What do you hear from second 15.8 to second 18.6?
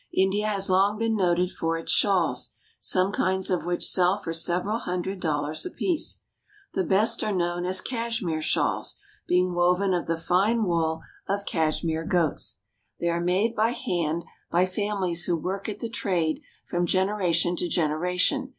the trade from generation to gen eration.